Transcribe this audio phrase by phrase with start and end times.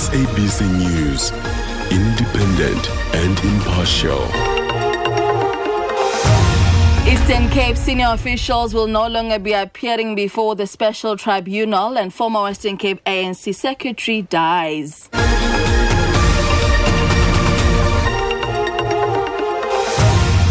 [0.00, 1.30] SABC News,
[1.90, 4.22] independent and impartial.
[7.06, 12.44] Eastern Cape senior officials will no longer be appearing before the special tribunal and former
[12.44, 15.10] Western Cape ANC secretary dies.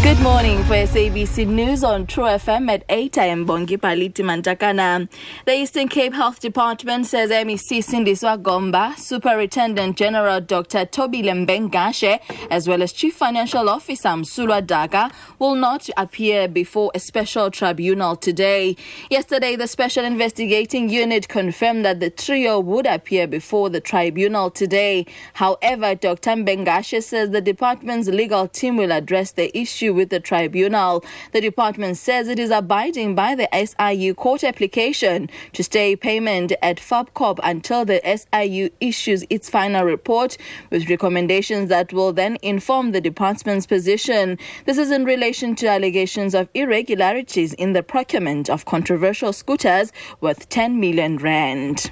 [0.02, 3.18] Good morning for SABC News on True FM at 8.
[3.18, 5.06] I am Bongi Paliti Mantakana.
[5.44, 10.86] The Eastern Cape Health Department says MEC Sindiswa Gomba, Superintendent General Dr.
[10.86, 12.18] Thobile Mbengashe,
[12.50, 18.16] as well as Chief Financial Officer Msulwa Daca will not appear before a special tribunal
[18.16, 18.76] today.
[19.10, 25.04] Yesterday, the Special Investigating Unit confirmed that the trio would appear before the tribunal today.
[25.34, 26.30] However, Dr.
[26.30, 31.04] Mbengashe says the department's legal team will address the issue with the tribunal.
[31.32, 36.78] The department says it is abiding by the SIU court application to stay payment at
[36.78, 40.36] FABCOP until the SIU issues its final report
[40.70, 44.38] with recommendations that will then inform the department's position.
[44.66, 50.48] This is in relation to allegations of irregularities in the procurement of controversial scooters worth
[50.48, 51.90] 10 million rand.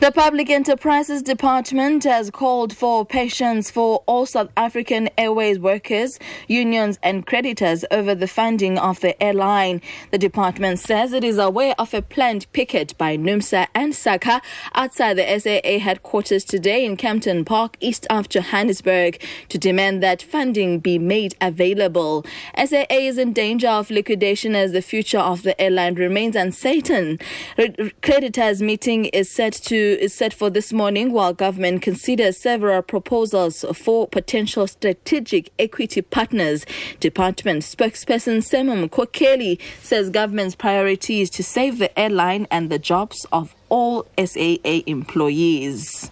[0.00, 6.98] The Public Enterprises Department has called for patience for all South African Airways workers, unions,
[7.02, 9.82] and creditors over the funding of the airline.
[10.10, 14.40] The department says it is aware of a planned picket by NUMSA and SACA
[14.74, 20.78] outside the SAA headquarters today in Kempton Park, east of Johannesburg, to demand that funding
[20.78, 22.24] be made available.
[22.56, 27.18] SAA is in danger of liquidation as the future of the airline remains uncertain.
[28.00, 33.64] Creditors' meeting is set to is set for this morning while government considers several proposals
[33.74, 36.66] for potential strategic equity partners.
[37.00, 43.26] Department spokesperson Sam Mkokeli says government's priority is to save the airline and the jobs
[43.32, 46.10] of all SAA employees.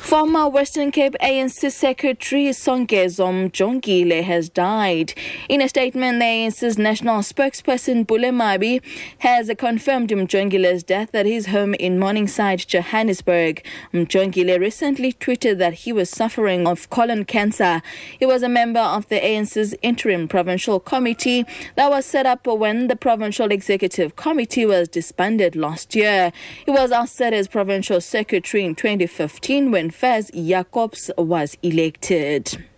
[0.00, 5.14] Former Western Cape ANC Secretary Songezo Mjongile has died.
[5.48, 8.82] In a statement, the ANC's national spokesperson Pule Mabe
[9.18, 13.64] has confirmed Mjongile's death at his home in Morningside, Johannesburg.
[13.92, 17.80] Mjongile recently tweeted that he was suffering of colon cancer.
[18.18, 21.44] He was a member of the ANC's interim provincial committee
[21.76, 26.32] that was set up when the provincial executive committee was disbanded last year.
[26.64, 32.69] He was ousted as provincial secretary in 2015 when Faiez Jacobs was elected.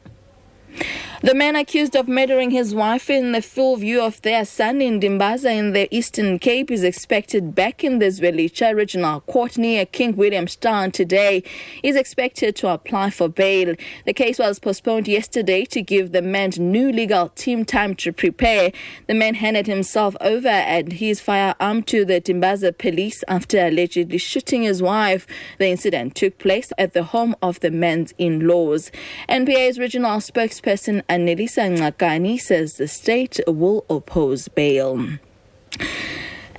[1.24, 4.98] The man accused of murdering his wife in the full view of their son in
[4.98, 10.16] Dimbaza in the Eastern Cape is expected back in the Zwelitsha Regional Court near King
[10.16, 11.44] Williamstown today.
[11.80, 13.76] He's expected to apply for bail.
[14.04, 18.72] The case was postponed yesterday to give the man's new legal team time to prepare.
[19.06, 24.62] The man handed himself over and his firearm to the Dimbaza police after allegedly shooting
[24.64, 25.28] his wife.
[25.60, 28.90] The incident took place at the home of the man's in-laws.
[29.28, 34.98] NPA's regional spokesperson Anelisa Ngcakani says the state will oppose bail.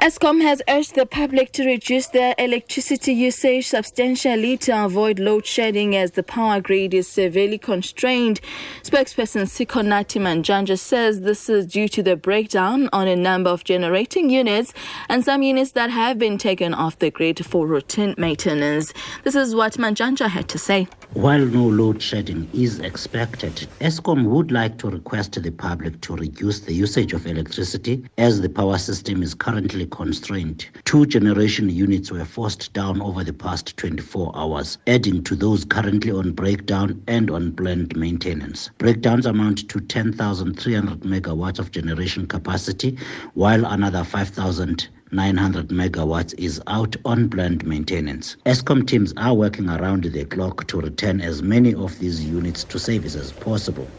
[0.03, 5.95] Eskom has urged the public to reduce their electricity usage substantially to avoid load shedding
[5.95, 8.41] as the power grid is severely constrained.
[8.81, 14.29] Spokesperson Sikonathi Mantshantsha says this is due to the breakdown on a number of generating
[14.29, 14.73] units
[15.07, 18.91] and some units that have been taken off the grid for routine maintenance.
[19.23, 20.85] This is what Manjanja had to say.
[21.13, 26.59] While no load shedding is expected, Eskom would like to request the public to reduce
[26.59, 30.65] the usage of electricity as the power system is currently constrained.
[30.85, 36.11] Two generation units were forced down over the past 24 hours, adding to those currently
[36.11, 38.71] on breakdown and on planned maintenance.
[38.79, 42.97] Breakdowns amount to 10,300 megawatts of generation capacity,
[43.35, 48.35] while another 5,000 900 megawatts is out on planned maintenance.
[48.47, 52.79] Eskom teams are working around the clock to return as many of these units to
[52.79, 53.91] service as possible.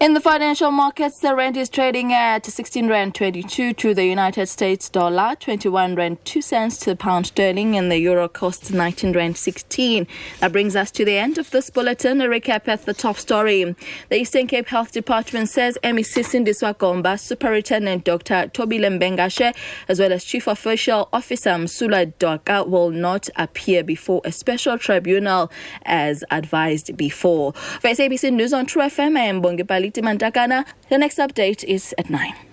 [0.00, 4.46] In the financial markets, the rand is trading at 16 rand 22 to the United
[4.46, 9.12] States dollar, 21 rand 2 cents to the pound sterling, and the euro costs 19
[9.12, 10.06] rand 16.
[10.38, 12.22] That brings us to the end of this bulletin.
[12.22, 13.76] A recap at the top story.
[14.08, 18.50] The Eastern Cape Health Department says MEC Sindiswa Gomba, Superintendent Dr.
[18.54, 19.54] Thobile Mbengashe,
[19.86, 25.52] as well as Chief Official Officer Msulwa Daca will not appear before a special tribunal
[25.82, 27.52] as advised before.
[27.52, 30.64] For SABC News on True FM, I am Bongi Mantakana.
[30.88, 32.49] The next update is at 9.